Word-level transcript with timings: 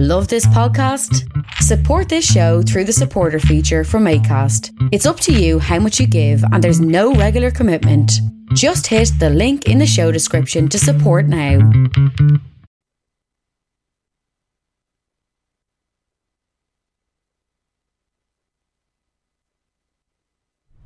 Love 0.00 0.28
this 0.28 0.46
podcast? 0.46 1.28
Support 1.54 2.08
this 2.08 2.24
show 2.24 2.62
through 2.62 2.84
the 2.84 2.92
supporter 2.92 3.40
feature 3.40 3.82
from 3.82 4.04
ACAST. 4.04 4.70
It's 4.92 5.06
up 5.06 5.18
to 5.18 5.32
you 5.32 5.58
how 5.58 5.80
much 5.80 5.98
you 5.98 6.06
give, 6.06 6.40
and 6.52 6.62
there's 6.62 6.80
no 6.80 7.14
regular 7.14 7.50
commitment. 7.50 8.12
Just 8.54 8.86
hit 8.86 9.10
the 9.18 9.28
link 9.28 9.66
in 9.66 9.78
the 9.78 9.88
show 9.88 10.12
description 10.12 10.68
to 10.68 10.78
support 10.78 11.26
now. 11.26 11.68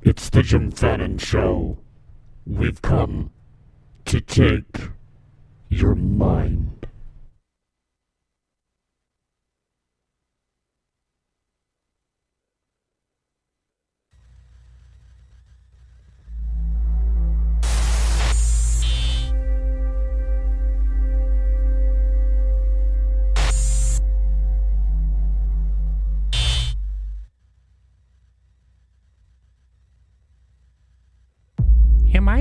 It's 0.00 0.30
the 0.30 0.42
Jim 0.42 0.70
Fannin 0.70 1.18
Show. 1.18 1.76
We've 2.46 2.80
come 2.80 3.30
to 4.06 4.22
take 4.22 4.88
your 5.68 5.94
mind. 5.94 6.71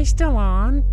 Still 0.04 0.36
on? 0.36 0.84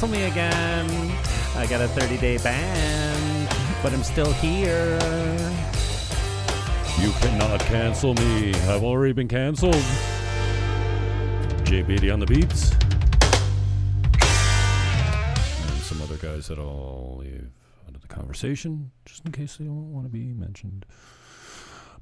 Cancel 0.00 0.18
me 0.18 0.24
again. 0.24 0.88
I 1.56 1.66
got 1.66 1.82
a 1.82 1.88
30 1.88 2.16
day 2.16 2.38
ban, 2.38 3.46
but 3.82 3.92
I'm 3.92 4.02
still 4.02 4.32
here. 4.32 4.98
You 6.98 7.10
cannot 7.20 7.60
cancel 7.60 8.14
me. 8.14 8.54
I've 8.54 8.82
already 8.82 9.12
been 9.12 9.28
canceled. 9.28 9.74
J 11.64 11.82
Beatty 11.82 12.08
on 12.08 12.18
the 12.18 12.24
beats. 12.24 12.72
And 15.68 15.82
some 15.82 16.00
other 16.00 16.16
guys 16.16 16.48
that 16.48 16.58
I'll 16.58 17.18
leave 17.20 17.50
out 17.86 17.94
of 17.94 18.00
the 18.00 18.08
conversation, 18.08 18.92
just 19.04 19.26
in 19.26 19.32
case 19.32 19.58
they 19.58 19.66
don't 19.66 19.92
want 19.92 20.06
to 20.06 20.10
be 20.10 20.32
mentioned 20.32 20.86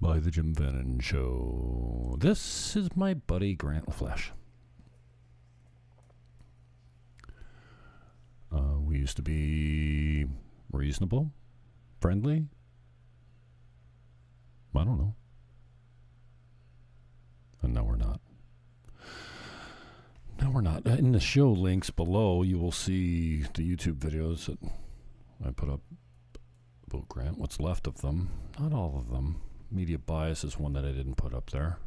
by 0.01 0.21
the 0.21 0.31
Jim 0.31 0.55
Fannin 0.55 1.01
Show. 1.01 2.15
This 2.21 2.77
is 2.77 2.95
my 2.95 3.15
buddy 3.15 3.55
Grant 3.57 3.87
LaFleche. 3.87 4.31
Uh, 8.51 8.79
we 8.81 8.88
used 8.99 9.17
to 9.17 9.23
be 9.23 10.27
reasonable, 10.73 11.31
friendly. 12.01 12.47
I 14.75 14.85
don't 14.85 14.99
know. 14.99 15.15
And 17.63 17.75
no, 17.75 17.83
we're 17.83 17.97
not. 17.97 18.21
No, 20.41 20.51
we're 20.51 20.61
not. 20.61 20.87
Uh, 20.87 20.91
in 20.91 21.13
the 21.13 21.21
show 21.21 21.51
links 21.51 21.91
below, 21.91 22.43
you 22.43 22.59
will 22.59 22.71
see 22.71 23.43
the 23.55 23.77
YouTube 23.77 23.97
videos 23.97 24.47
that 24.47 24.59
I 25.45 25.51
put 25.51 25.69
up 25.69 25.81
about 26.87 27.09
Grant. 27.09 27.39
What's 27.39 27.59
left 27.59 27.87
of 27.89 28.03
them? 28.03 28.31
Not 28.59 28.73
all 28.73 28.97
of 28.97 29.11
them. 29.11 29.41
Media 29.71 29.99
bias 29.99 30.45
is 30.45 30.59
one 30.59 30.75
that 30.75 30.85
I 30.85 30.93
didn't 30.93 31.17
put 31.17 31.35
up 31.35 31.51
there. 31.51 31.79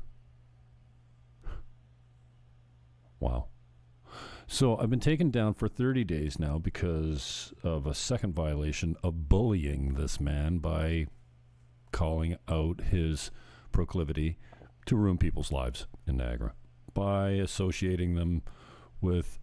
Wow. 3.19 3.47
So 4.53 4.78
I've 4.78 4.89
been 4.89 5.00
taken 5.00 5.31
down 5.31 5.53
for 5.53 5.69
30 5.69 6.03
days 6.03 6.38
now 6.38 6.57
because 6.57 7.53
of 7.63 7.88
a 7.88 7.94
second 7.94 8.35
violation 8.35 8.97
of 9.01 9.29
bullying 9.29 9.94
this 9.94 10.19
man 10.19 10.57
by 10.57 11.07
calling 11.94 12.35
out 12.50 12.81
his 12.81 13.31
proclivity 13.72 14.38
to 14.88 14.97
ruin 14.97 15.17
people's 15.17 15.53
lives 15.53 15.88
in 16.06 16.17
Niagara. 16.17 16.51
By 16.94 17.29
associating 17.29 18.16
them 18.16 18.41
with, 19.00 19.40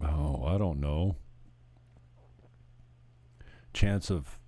oh, 0.00 0.44
I 0.46 0.56
don't 0.56 0.80
know, 0.80 1.16
chance 3.74 4.10
of, 4.10 4.38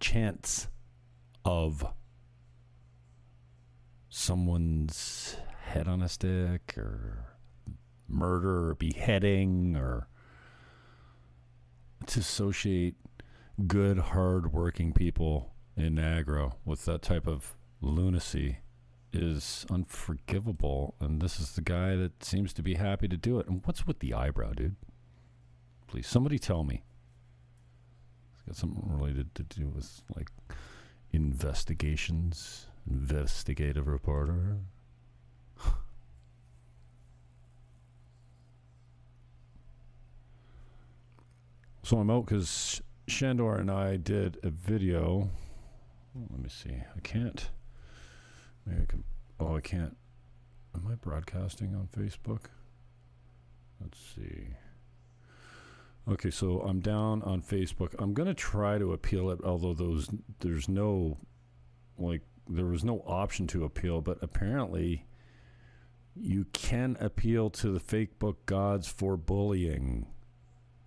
chance 0.00 0.66
of 1.44 1.86
someone's 4.08 5.36
head 5.66 5.86
on 5.86 6.02
a 6.02 6.08
stick 6.08 6.74
or 6.76 7.35
murder 8.08 8.70
or 8.70 8.74
beheading 8.74 9.76
or 9.76 10.08
to 12.06 12.20
associate 12.20 12.94
good, 13.66 13.98
hard-working 13.98 14.92
people 14.92 15.54
in 15.76 15.94
Niagara 15.94 16.52
with 16.64 16.84
that 16.84 17.02
type 17.02 17.26
of 17.26 17.56
lunacy 17.80 18.58
is 19.12 19.66
unforgivable. 19.70 20.94
And 21.00 21.20
this 21.20 21.40
is 21.40 21.52
the 21.52 21.62
guy 21.62 21.96
that 21.96 22.22
seems 22.22 22.52
to 22.54 22.62
be 22.62 22.74
happy 22.74 23.08
to 23.08 23.16
do 23.16 23.38
it. 23.38 23.48
And 23.48 23.62
what's 23.64 23.86
with 23.86 24.00
the 24.00 24.14
eyebrow, 24.14 24.52
dude? 24.52 24.76
Please, 25.86 26.06
somebody 26.06 26.38
tell 26.38 26.64
me. 26.64 26.82
It's 28.32 28.42
got 28.42 28.56
something 28.56 28.82
related 28.84 29.34
to 29.36 29.42
do 29.42 29.68
with 29.68 30.02
like 30.14 30.30
investigations, 31.12 32.66
investigative 32.88 33.86
reporter. 33.86 34.58
So 41.86 41.98
I'm 41.98 42.10
out 42.10 42.26
because 42.26 42.82
Shandor 43.06 43.60
and 43.60 43.70
I 43.70 43.96
did 43.96 44.38
a 44.42 44.50
video. 44.50 45.30
Oh, 46.18 46.26
let 46.30 46.40
me 46.40 46.48
see. 46.48 46.74
I 46.74 46.98
can't. 47.04 47.48
Maybe 48.66 48.82
I 48.82 48.86
can. 48.86 49.04
Oh, 49.38 49.54
I 49.54 49.60
can't. 49.60 49.96
Am 50.74 50.84
I 50.90 50.96
broadcasting 50.96 51.76
on 51.76 51.88
Facebook? 51.96 52.46
Let's 53.80 54.00
see. 54.00 54.48
Okay, 56.10 56.28
so 56.28 56.60
I'm 56.62 56.80
down 56.80 57.22
on 57.22 57.40
Facebook. 57.40 57.94
I'm 58.00 58.14
gonna 58.14 58.34
try 58.34 58.78
to 58.78 58.92
appeal 58.92 59.30
it, 59.30 59.38
although 59.44 59.74
those 59.74 60.10
there's 60.40 60.68
no 60.68 61.18
like 61.96 62.22
there 62.48 62.66
was 62.66 62.82
no 62.82 63.04
option 63.06 63.46
to 63.46 63.62
appeal, 63.62 64.00
but 64.00 64.18
apparently 64.22 65.06
you 66.16 66.46
can 66.52 66.96
appeal 66.98 67.48
to 67.50 67.70
the 67.70 67.78
fake 67.78 68.18
book 68.18 68.44
gods 68.44 68.88
for 68.88 69.16
bullying. 69.16 70.08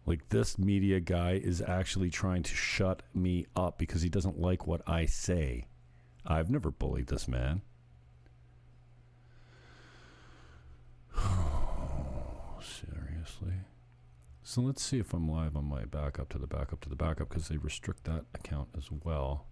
Like 0.10 0.28
this 0.30 0.58
media 0.58 1.00
guy 1.00 1.34
is 1.34 1.62
actually 1.62 2.10
trying 2.10 2.42
to 2.42 2.56
shut 2.56 3.04
me 3.14 3.46
up 3.56 3.78
because 3.78 4.02
he 4.02 4.10
doesn't 4.10 4.42
like 4.42 4.66
what 4.66 4.82
I 4.88 5.06
say. 5.06 5.68
I've 6.26 6.50
never 6.50 6.72
bullied 6.72 7.06
this 7.06 7.28
man. 7.28 7.62
Seriously. 12.60 13.54
So 14.42 14.62
let's 14.62 14.82
see 14.82 14.98
if 14.98 15.14
I'm 15.14 15.30
live 15.30 15.56
on 15.56 15.66
my 15.66 15.86
backup 15.86 16.30
to 16.30 16.40
the 16.40 16.48
backup 16.48 16.82
to 16.82 16.90
the 16.90 16.96
backup 16.96 17.30
because 17.30 17.48
they 17.48 17.58
restrict 17.58 18.06
that 18.06 18.26
account 18.34 18.70
as 18.76 18.90
well. 18.92 19.46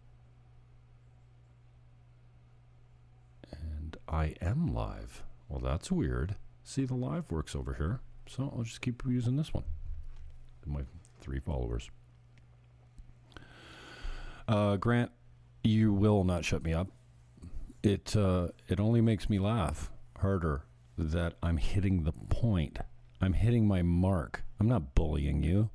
And 3.51 3.95
I 4.09 4.33
am 4.41 4.73
live. 4.73 5.21
Well, 5.49 5.59
that's 5.59 5.91
weird. 5.91 6.35
See, 6.63 6.85
the 6.85 6.95
live 6.95 7.29
works 7.29 7.55
over 7.55 7.75
here. 7.75 7.99
So 8.27 8.51
I'll 8.57 8.63
just 8.63 8.81
keep 8.81 9.03
using 9.05 9.35
this 9.35 9.53
one. 9.53 9.63
My 10.67 10.81
three 11.19 11.39
followers. 11.39 11.89
Uh, 14.47 14.77
Grant, 14.77 15.11
you 15.63 15.93
will 15.93 16.23
not 16.23 16.45
shut 16.45 16.63
me 16.63 16.73
up. 16.73 16.87
It 17.83 18.15
uh, 18.15 18.49
it 18.67 18.79
only 18.79 19.01
makes 19.01 19.29
me 19.29 19.39
laugh 19.39 19.91
harder 20.19 20.63
that 20.97 21.35
I'm 21.43 21.57
hitting 21.57 22.03
the 22.03 22.11
point. 22.11 22.79
I'm 23.21 23.33
hitting 23.33 23.67
my 23.67 23.81
mark. 23.81 24.43
I'm 24.59 24.67
not 24.67 24.95
bullying 24.95 25.43
you. 25.43 25.69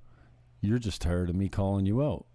You're 0.61 0.79
just 0.79 1.03
tired 1.03 1.29
of 1.29 1.37
me 1.37 1.49
calling 1.49 1.87
you 1.87 2.03
out. 2.03 2.27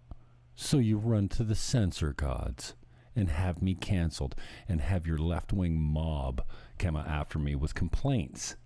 So 0.54 0.78
you 0.78 0.98
run 0.98 1.28
to 1.30 1.44
the 1.44 1.54
censor 1.54 2.12
gods 2.12 2.74
and 3.14 3.30
have 3.30 3.62
me 3.62 3.74
canceled 3.74 4.34
and 4.68 4.80
have 4.80 5.06
your 5.06 5.18
left 5.18 5.52
wing 5.52 5.80
mob 5.80 6.44
come 6.78 6.96
after 6.96 7.38
me 7.38 7.54
with 7.54 7.74
complaints. 7.74 8.56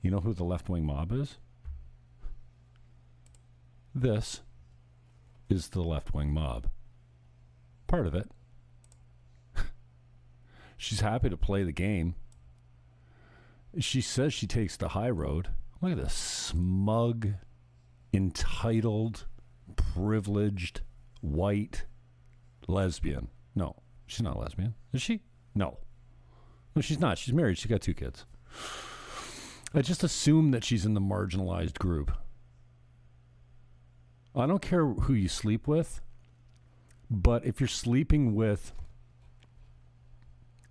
You 0.00 0.10
know 0.10 0.20
who 0.20 0.34
the 0.34 0.44
left 0.44 0.68
wing 0.68 0.84
mob 0.84 1.12
is? 1.12 1.38
This 3.94 4.40
is 5.48 5.68
the 5.68 5.82
left 5.82 6.14
wing 6.14 6.32
mob. 6.32 6.68
Part 7.86 8.06
of 8.06 8.14
it. 8.14 8.30
She's 10.76 11.00
happy 11.00 11.28
to 11.28 11.36
play 11.36 11.62
the 11.62 11.72
game. 11.72 12.14
She 13.78 14.00
says 14.00 14.34
she 14.34 14.46
takes 14.46 14.76
the 14.76 14.88
high 14.88 15.10
road. 15.10 15.48
Look 15.80 15.92
at 15.92 15.98
this 15.98 16.12
smug, 16.12 17.28
entitled, 18.12 19.26
privileged, 19.76 20.82
white 21.22 21.86
lesbian. 22.68 23.28
No, 23.54 23.76
she's 24.06 24.22
not 24.22 24.36
a 24.36 24.38
lesbian. 24.38 24.74
Is 24.92 25.00
she? 25.00 25.22
No. 25.54 25.78
No, 26.76 26.82
she's 26.82 27.00
not. 27.00 27.18
She's 27.18 27.34
married. 27.34 27.58
She's 27.58 27.70
got 27.70 27.80
two 27.80 27.94
kids. 27.94 28.26
I 29.74 29.80
just 29.80 30.04
assume 30.04 30.50
that 30.50 30.64
she's 30.64 30.84
in 30.84 30.94
the 30.94 31.00
marginalized 31.00 31.78
group. 31.78 32.12
I 34.34 34.46
don't 34.46 34.62
care 34.62 34.86
who 34.86 35.12
you 35.14 35.28
sleep 35.28 35.66
with, 35.68 36.00
but 37.10 37.44
if 37.44 37.60
you're 37.60 37.68
sleeping 37.68 38.34
with 38.34 38.72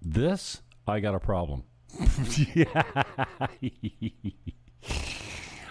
this, 0.02 0.62
I 0.88 1.00
got 1.00 1.14
a 1.16 1.20
problem. 1.20 1.64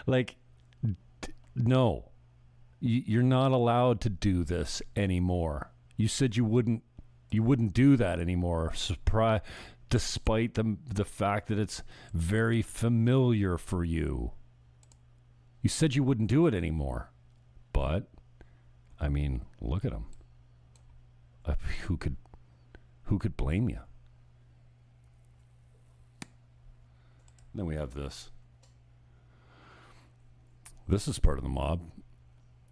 like, 0.07 0.37
d- 0.85 1.33
no. 1.57 2.11
Y- 2.83 3.03
you're 3.07 3.23
not 3.23 3.53
allowed 3.53 4.01
to 4.03 4.11
do 4.11 4.45
this 4.45 4.83
anymore. 4.97 5.73
You 5.97 6.09
said 6.09 6.37
you 6.37 6.45
wouldn't 6.45 6.83
you 7.31 7.43
wouldn't 7.43 7.75
do 7.75 7.97
that 7.97 8.19
anymore. 8.21 8.73
Surprise 8.75 9.41
despite 9.89 10.55
the 10.55 10.77
the 10.87 11.05
fact 11.05 11.49
that 11.49 11.59
it's 11.59 11.83
very 12.15 12.63
familiar 12.63 13.59
for 13.59 13.85
you. 13.85 14.33
You 15.63 15.69
said 15.69 15.95
you 15.95 16.03
wouldn't 16.03 16.31
do 16.31 16.47
it 16.47 16.55
anymore. 16.55 17.11
But 17.73 18.09
I 19.01 19.09
mean, 19.09 19.43
look 19.61 19.85
at 19.85 19.93
them. 19.93 20.07
Uh, 21.45 21.55
who 21.87 21.97
could 21.97 22.17
who 23.05 23.19
could 23.19 23.37
blame 23.37 23.69
you? 23.69 23.81
Then 27.55 27.67
we 27.67 27.75
have 27.75 27.95
this. 27.95 28.31
This 30.87 31.09
is 31.09 31.19
part 31.19 31.39
of 31.39 31.45
the 31.45 31.51
mob. 31.51 31.81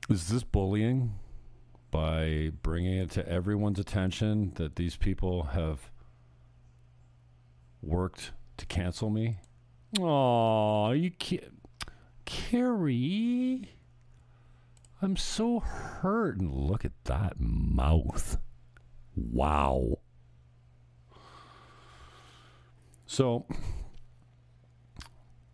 Is 0.08 0.28
this 0.28 0.42
bullying 0.42 1.14
by 1.90 2.52
bringing 2.62 2.98
it 2.98 3.10
to 3.12 3.28
everyone's 3.28 3.78
attention 3.78 4.52
that 4.56 4.76
these 4.76 4.96
people 4.96 5.44
have 5.44 5.90
worked 7.82 8.32
to 8.56 8.66
cancel 8.66 9.10
me? 9.10 9.38
Oh, 9.98 10.90
you 10.92 11.10
can't. 11.10 11.44
Carrie. 12.24 13.77
I'm 15.00 15.16
so 15.16 15.60
hurt. 15.60 16.38
And 16.38 16.52
look 16.52 16.84
at 16.84 16.92
that 17.04 17.34
mouth. 17.38 18.38
Wow. 19.14 19.98
So, 23.06 23.46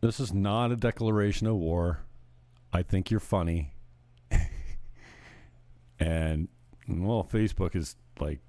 this 0.01 0.19
is 0.19 0.33
not 0.33 0.73
a 0.73 0.77
declaration 0.77 1.47
of 1.47 1.57
war. 1.57 2.01
I 2.73 2.83
think 2.83 3.11
you're 3.11 3.21
funny. 3.21 3.73
and, 6.01 6.49
well, 6.89 7.29
Facebook 7.31 7.77
is 7.77 7.97
like, 8.19 8.41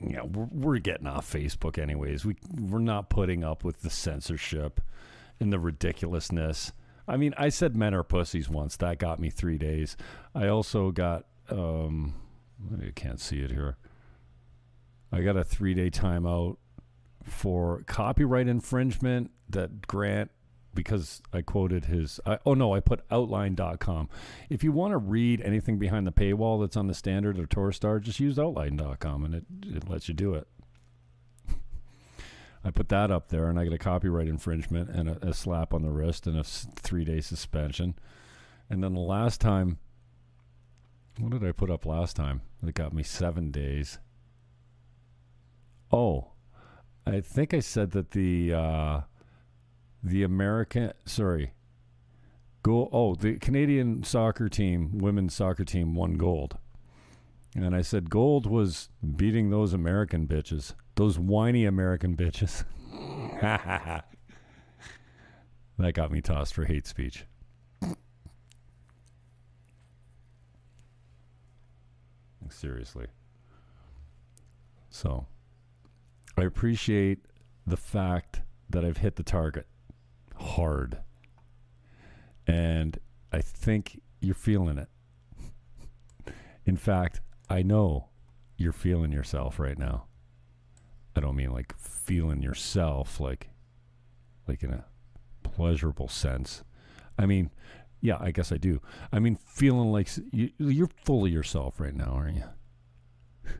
yeah, 0.00 0.22
we're, 0.22 0.48
we're 0.50 0.78
getting 0.78 1.06
off 1.06 1.30
Facebook 1.30 1.78
anyways. 1.78 2.24
We, 2.24 2.36
we're 2.58 2.80
not 2.80 3.08
putting 3.08 3.44
up 3.44 3.62
with 3.62 3.82
the 3.82 3.90
censorship 3.90 4.80
and 5.38 5.52
the 5.52 5.60
ridiculousness. 5.60 6.72
I 7.06 7.16
mean, 7.16 7.34
I 7.36 7.48
said 7.48 7.76
men 7.76 7.94
are 7.94 8.02
pussies 8.02 8.48
once. 8.48 8.76
That 8.76 8.98
got 8.98 9.18
me 9.18 9.30
three 9.30 9.58
days. 9.58 9.96
I 10.34 10.48
also 10.48 10.90
got, 10.90 11.26
um, 11.50 12.14
you 12.80 12.92
can't 12.94 13.20
see 13.20 13.40
it 13.40 13.50
here. 13.50 13.76
I 15.10 15.20
got 15.22 15.36
a 15.36 15.44
three 15.44 15.74
day 15.74 15.90
timeout 15.90 16.56
for 17.24 17.82
copyright 17.86 18.48
infringement 18.48 19.30
that 19.50 19.86
Grant, 19.86 20.30
because 20.74 21.20
I 21.32 21.42
quoted 21.42 21.84
his, 21.84 22.18
I, 22.24 22.38
oh 22.46 22.54
no, 22.54 22.74
I 22.74 22.80
put 22.80 23.00
outline.com. 23.10 24.08
If 24.48 24.64
you 24.64 24.72
want 24.72 24.92
to 24.92 24.98
read 24.98 25.42
anything 25.42 25.78
behind 25.78 26.06
the 26.06 26.12
paywall 26.12 26.60
that's 26.60 26.76
on 26.76 26.86
the 26.86 26.94
standard 26.94 27.38
or 27.38 27.46
Torstar, 27.46 28.00
just 28.00 28.20
use 28.20 28.38
outline.com 28.38 29.24
and 29.24 29.34
it, 29.34 29.44
it 29.66 29.88
lets 29.88 30.08
you 30.08 30.14
do 30.14 30.34
it. 30.34 30.48
I 32.64 32.70
put 32.70 32.88
that 32.90 33.10
up 33.10 33.28
there, 33.28 33.48
and 33.48 33.58
I 33.58 33.64
get 33.64 33.72
a 33.72 33.78
copyright 33.78 34.28
infringement 34.28 34.88
and 34.88 35.08
a, 35.08 35.28
a 35.28 35.34
slap 35.34 35.74
on 35.74 35.82
the 35.82 35.90
wrist 35.90 36.26
and 36.26 36.38
a 36.38 36.44
three 36.44 37.04
day 37.04 37.20
suspension. 37.20 37.94
And 38.70 38.82
then 38.82 38.94
the 38.94 39.00
last 39.00 39.40
time, 39.40 39.78
what 41.18 41.32
did 41.32 41.44
I 41.44 41.52
put 41.52 41.70
up 41.70 41.84
last 41.84 42.16
time? 42.16 42.42
That 42.62 42.74
got 42.74 42.92
me 42.92 43.02
seven 43.02 43.50
days. 43.50 43.98
Oh, 45.90 46.28
I 47.04 47.20
think 47.20 47.52
I 47.52 47.60
said 47.60 47.90
that 47.90 48.12
the 48.12 48.54
uh, 48.54 49.00
the 50.02 50.22
American, 50.22 50.92
sorry, 51.04 51.52
go. 52.62 52.88
Oh, 52.92 53.14
the 53.14 53.38
Canadian 53.38 54.04
soccer 54.04 54.48
team, 54.48 54.98
women's 54.98 55.34
soccer 55.34 55.64
team, 55.64 55.94
won 55.94 56.14
gold. 56.14 56.58
And 57.54 57.74
I 57.74 57.82
said 57.82 58.08
gold 58.08 58.46
was 58.46 58.88
beating 59.16 59.50
those 59.50 59.72
American 59.72 60.26
bitches, 60.26 60.74
those 60.94 61.18
whiny 61.18 61.66
American 61.66 62.16
bitches. 62.16 62.64
that 65.78 65.94
got 65.94 66.10
me 66.10 66.22
tossed 66.22 66.54
for 66.54 66.64
hate 66.64 66.86
speech. 66.86 67.26
Seriously. 72.48 73.06
So, 74.90 75.26
I 76.36 76.42
appreciate 76.42 77.20
the 77.66 77.76
fact 77.76 78.42
that 78.70 78.84
I've 78.84 78.98
hit 78.98 79.16
the 79.16 79.22
target 79.22 79.66
hard. 80.36 80.98
And 82.46 82.98
I 83.32 83.40
think 83.40 84.00
you're 84.20 84.34
feeling 84.34 84.78
it. 84.78 84.88
In 86.64 86.76
fact, 86.76 87.20
I 87.52 87.60
know 87.60 88.08
you're 88.56 88.72
feeling 88.72 89.12
yourself 89.12 89.58
right 89.58 89.78
now. 89.78 90.06
I 91.14 91.20
don't 91.20 91.36
mean 91.36 91.50
like 91.50 91.76
feeling 91.76 92.40
yourself 92.40 93.20
like 93.20 93.50
like 94.48 94.62
in 94.62 94.72
a 94.72 94.86
pleasurable 95.42 96.08
sense. 96.08 96.64
I 97.18 97.26
mean, 97.26 97.50
yeah, 98.00 98.16
I 98.18 98.30
guess 98.30 98.52
I 98.52 98.56
do. 98.56 98.80
I 99.12 99.18
mean 99.18 99.36
feeling 99.36 99.92
like 99.92 100.08
you, 100.32 100.48
you're 100.56 100.88
full 101.04 101.26
of 101.26 101.30
yourself 101.30 101.78
right 101.78 101.94
now, 101.94 102.12
aren't 102.14 102.36
you? 102.36 102.44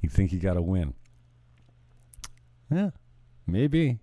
you 0.00 0.08
think 0.08 0.32
you 0.32 0.40
got 0.40 0.54
to 0.54 0.62
win. 0.62 0.94
Yeah, 2.70 2.92
maybe. 3.46 3.98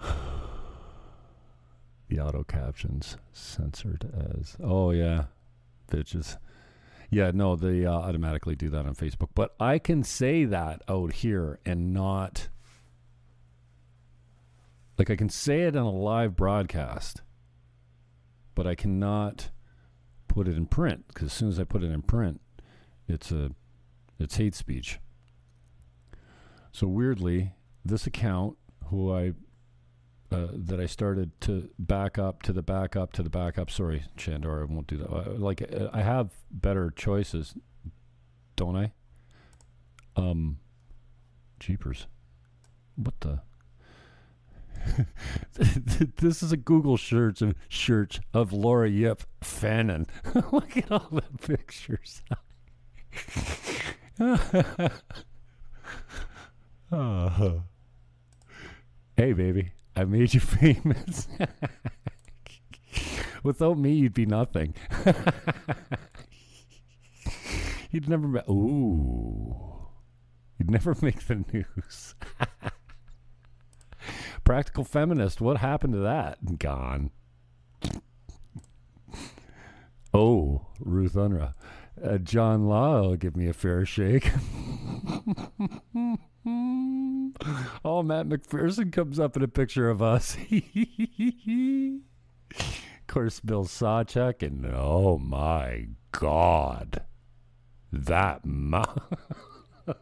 the 2.08 2.18
auto 2.18 2.42
captions 2.42 3.18
censored 3.32 4.10
as. 4.36 4.56
Oh 4.60 4.90
yeah, 4.90 5.26
bitches. 5.90 6.36
Yeah, 7.10 7.32
no, 7.34 7.56
they 7.56 7.84
uh, 7.84 7.92
automatically 7.92 8.54
do 8.54 8.70
that 8.70 8.86
on 8.86 8.94
Facebook. 8.94 9.30
But 9.34 9.54
I 9.58 9.78
can 9.78 10.04
say 10.04 10.44
that 10.44 10.82
out 10.88 11.12
here 11.12 11.58
and 11.66 11.92
not. 11.92 12.48
Like, 14.96 15.10
I 15.10 15.16
can 15.16 15.28
say 15.28 15.62
it 15.62 15.76
on 15.76 15.86
a 15.86 15.90
live 15.90 16.36
broadcast, 16.36 17.22
but 18.54 18.66
I 18.66 18.74
cannot 18.74 19.50
put 20.28 20.46
it 20.46 20.56
in 20.56 20.66
print 20.66 21.08
because 21.08 21.26
as 21.26 21.32
soon 21.32 21.48
as 21.48 21.58
I 21.58 21.64
put 21.64 21.82
it 21.82 21.90
in 21.90 22.02
print, 22.02 22.40
it's 23.08 23.32
a 23.32 23.50
it's 24.18 24.36
hate 24.36 24.54
speech. 24.54 25.00
So 26.70 26.86
weirdly, 26.86 27.54
this 27.84 28.06
account, 28.06 28.56
who 28.86 29.12
I 29.12 29.32
uh, 30.32 30.46
that 30.52 30.80
I 30.80 30.86
started 30.86 31.38
to 31.42 31.70
back 31.78 32.18
up 32.18 32.42
to 32.44 32.52
the 32.52 32.62
backup 32.62 33.12
to 33.14 33.22
the 33.22 33.30
backup. 33.30 33.70
Sorry, 33.70 34.04
Chandor, 34.16 34.62
I 34.62 34.72
won't 34.72 34.86
do 34.86 34.96
that. 34.98 35.10
Uh, 35.10 35.34
like 35.36 35.62
uh, 35.62 35.88
I 35.92 36.02
have 36.02 36.30
better 36.50 36.92
choices, 36.94 37.54
don't 38.56 38.76
I? 38.76 38.92
Um, 40.16 40.58
jeepers, 41.58 42.06
what 42.96 43.14
the? 43.20 43.40
this 46.16 46.42
is 46.42 46.52
a 46.52 46.56
Google 46.56 46.96
search 46.96 47.42
of 47.42 47.54
search 47.68 48.20
of 48.32 48.52
Laura 48.52 48.88
Yip 48.88 49.22
Fannin. 49.42 50.06
Look 50.52 50.76
at 50.76 50.90
all 50.90 51.08
the 51.10 51.22
pictures. 51.38 52.22
oh. 56.92 57.62
Hey, 59.16 59.34
baby, 59.34 59.72
I 59.96 60.04
made 60.04 60.34
you 60.34 60.40
famous. 60.40 61.28
Without 63.42 63.78
me, 63.78 63.92
you'd 63.92 64.14
be 64.14 64.26
nothing. 64.26 64.74
you'd 67.90 68.08
never. 68.08 68.26
Ma- 68.28 68.42
Ooh, 68.50 69.56
you'd 70.58 70.70
never 70.70 70.94
make 71.02 71.26
the 71.26 71.44
news. 71.52 72.14
Practical 74.44 74.84
feminist. 74.84 75.40
What 75.40 75.58
happened 75.58 75.94
to 75.94 76.00
that? 76.00 76.58
Gone. 76.58 77.10
Oh, 80.12 80.66
Ruth 80.80 81.14
Unra. 81.14 81.54
Uh, 82.02 82.18
John 82.18 82.66
Law 82.66 83.00
will 83.02 83.16
give 83.16 83.36
me 83.36 83.46
a 83.48 83.52
fair 83.52 83.84
shake. 83.86 84.30
Oh, 87.84 88.02
Matt 88.02 88.28
McPherson 88.28 88.92
comes 88.92 89.18
up 89.18 89.36
in 89.36 89.42
a 89.42 89.48
picture 89.48 89.88
of 89.88 90.02
us. 90.02 90.36
of 90.50 90.60
course, 93.06 93.40
Bill 93.40 93.64
Sawchuk, 93.64 94.42
and 94.42 94.66
oh 94.74 95.18
my 95.18 95.88
God, 96.12 97.02
that 97.92 98.44
mouth. 98.44 99.14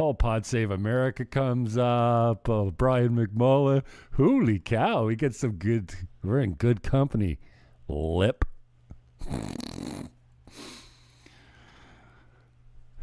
Oh, 0.00 0.14
Pod 0.14 0.46
Save 0.46 0.70
America 0.70 1.24
comes 1.24 1.76
up. 1.76 2.48
Oh, 2.48 2.70
Brian 2.70 3.16
McMullen. 3.16 3.82
Holy 4.16 4.60
cow, 4.60 5.06
we 5.06 5.16
get 5.16 5.34
some 5.34 5.54
good. 5.54 5.92
We're 6.22 6.38
in 6.38 6.54
good 6.54 6.84
company. 6.84 7.40
Lip. 7.88 8.44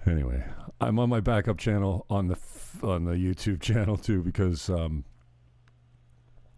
Anyway, 0.08 0.44
I'm 0.80 1.00
on 1.00 1.10
my 1.10 1.22
backup 1.22 1.58
channel 1.58 2.06
on 2.10 2.28
the 2.28 2.38
on 2.84 3.06
the 3.06 3.14
YouTube 3.14 3.62
channel 3.62 3.98
too 3.98 4.22
because 4.22 4.70
um, 4.70 5.06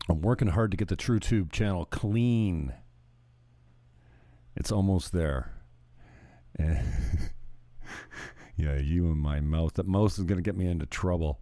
I'm 0.10 0.22
working 0.22 0.50
hard 0.50 0.72
to 0.72 0.78
get 0.78 0.88
the 0.88 0.98
TrueTube 0.98 1.52
channel 1.52 1.86
clean. 1.86 2.74
It's 4.56 4.72
almost 4.72 5.12
there. 5.12 5.54
And 6.58 6.84
yeah, 8.56 8.78
you 8.78 9.06
and 9.06 9.20
my 9.20 9.40
mouth. 9.40 9.76
That 9.76 9.88
mouth 9.88 10.18
is 10.18 10.24
going 10.24 10.38
to 10.38 10.42
get 10.42 10.58
me 10.58 10.68
into 10.68 10.86
trouble. 10.86 11.40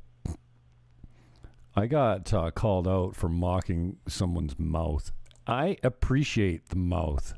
I 1.75 1.87
got 1.87 2.33
uh, 2.33 2.51
called 2.51 2.87
out 2.87 3.15
for 3.15 3.29
mocking 3.29 3.97
someone's 4.07 4.57
mouth. 4.57 5.11
I 5.45 5.77
appreciate 5.83 6.69
the 6.69 6.77
mouth. 6.77 7.33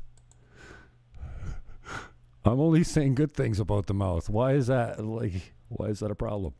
I'm 2.44 2.60
only 2.60 2.84
saying 2.84 3.14
good 3.16 3.32
things 3.32 3.60
about 3.60 3.86
the 3.86 3.94
mouth. 3.94 4.28
Why 4.30 4.52
is 4.52 4.68
that 4.68 5.04
like 5.04 5.52
why 5.68 5.86
is 5.86 6.00
that 6.00 6.10
a 6.10 6.14
problem? 6.14 6.54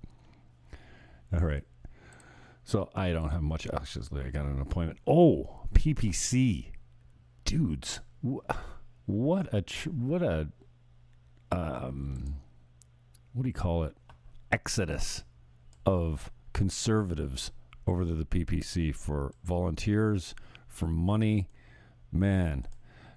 All 1.32 1.40
right. 1.40 1.64
So 2.64 2.90
I 2.94 3.12
don't 3.12 3.30
have 3.30 3.42
much 3.42 3.66
actually 3.73 4.23
I 4.25 4.30
got 4.30 4.44
an 4.47 4.61
appointment. 4.61 4.99
Oh, 5.06 5.61
PPC. 5.73 6.66
Dudes. 7.44 8.00
Wh- 8.23 8.44
What 9.06 9.49
a 9.54 9.62
tr- 9.62 9.88
what 9.90 10.23
a 10.23 10.49
um 11.50 12.35
what 13.32 13.42
do 13.44 13.49
you 13.49 13.54
call 13.54 13.85
it? 13.85 13.94
Exodus 14.52 15.23
of 15.87 16.30
conservatives 16.52 17.52
over 17.87 18.04
to 18.04 18.14
the 18.14 18.25
PPC 18.25 18.94
for 18.94 19.32
volunteers, 19.44 20.35
for 20.66 20.87
money. 20.87 21.49
Man, 22.11 22.66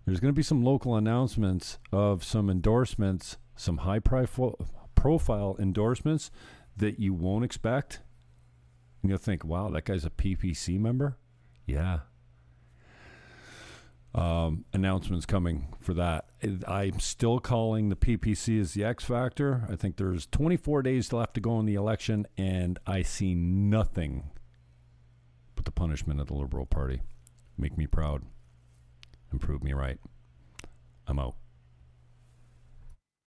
there's 0.05 0.20
going 0.20 0.34
to 0.34 0.38
be 0.38 0.43
some 0.43 0.63
local 0.63 0.96
announcements 0.96 1.77
of 1.91 2.24
some 2.24 2.50
endorsements, 2.50 3.38
some 3.55 3.77
high 3.77 4.00
profile 4.00 5.55
endorsements 5.60 6.31
that 6.75 7.00
you 7.00 7.13
won't 7.13 7.46
expect. 7.46 8.00
And 9.01 9.10
you'll 9.10 9.20
think, 9.20 9.43
wow, 9.43 9.70
that 9.70 9.86
guy's 9.86 10.05
a 10.05 10.10
PPC 10.10 10.79
member? 10.79 11.17
Yeah. 11.65 12.00
Um, 14.13 14.65
announcements 14.74 15.25
coming 15.25 15.74
for 15.79 15.93
that. 15.93 16.25
I'm 16.67 17.00
still 17.00 17.39
calling 17.39 17.89
the 17.89 17.96
PPC 17.96 18.60
as 18.60 18.74
the 18.74 18.84
X 18.84 19.05
factor. 19.05 19.65
I 19.70 19.75
think 19.75 19.98
there's 19.98 20.25
24 20.25 20.81
days 20.81 21.13
left 21.13 21.36
to 21.36 21.39
go 21.39 21.60
in 21.60 21.65
the 21.65 21.75
election, 21.75 22.27
and 22.38 22.77
I 22.86 23.03
see 23.03 23.36
nothing 23.36 24.31
but 25.55 25.65
the 25.65 25.72
punishment 25.72 26.20
of 26.20 26.27
the 26.27 26.34
Liberal 26.34 26.65
Party. 26.65 27.01
Make 27.58 27.77
me 27.77 27.88
proud 27.88 28.24
and 29.32 29.42
prove 29.42 29.64
me 29.64 29.74
right. 29.74 30.00
I'm 31.08 31.20
out. 31.20 31.36